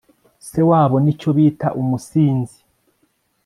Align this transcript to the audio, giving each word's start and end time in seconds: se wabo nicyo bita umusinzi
se 0.47 0.61
wabo 0.69 0.95
nicyo 1.03 1.29
bita 1.37 1.67
umusinzi 1.81 2.59